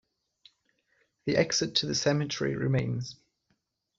[1.25, 3.17] The exit to the cemetery remains.